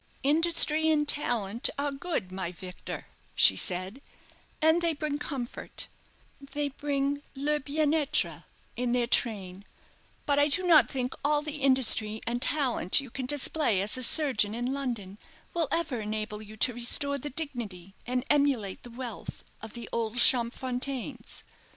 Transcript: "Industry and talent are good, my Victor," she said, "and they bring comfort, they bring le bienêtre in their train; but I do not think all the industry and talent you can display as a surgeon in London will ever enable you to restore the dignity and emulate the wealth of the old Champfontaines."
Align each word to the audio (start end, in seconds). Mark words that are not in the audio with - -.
"Industry 0.23 0.89
and 0.89 1.07
talent 1.07 1.69
are 1.77 1.91
good, 1.91 2.31
my 2.31 2.51
Victor," 2.51 3.05
she 3.35 3.55
said, 3.55 4.01
"and 4.59 4.81
they 4.81 4.95
bring 4.95 5.19
comfort, 5.19 5.89
they 6.41 6.69
bring 6.69 7.21
le 7.35 7.59
bienêtre 7.59 8.45
in 8.75 8.93
their 8.93 9.05
train; 9.05 9.63
but 10.25 10.39
I 10.39 10.47
do 10.47 10.65
not 10.65 10.89
think 10.89 11.13
all 11.23 11.43
the 11.43 11.57
industry 11.61 12.19
and 12.25 12.41
talent 12.41 12.99
you 12.99 13.11
can 13.11 13.27
display 13.27 13.79
as 13.79 13.95
a 13.95 14.01
surgeon 14.01 14.55
in 14.55 14.73
London 14.73 15.19
will 15.53 15.67
ever 15.71 15.99
enable 15.99 16.41
you 16.41 16.57
to 16.57 16.73
restore 16.73 17.19
the 17.19 17.29
dignity 17.29 17.93
and 18.07 18.25
emulate 18.27 18.81
the 18.81 18.89
wealth 18.89 19.43
of 19.61 19.73
the 19.73 19.87
old 19.93 20.17
Champfontaines." 20.17 21.43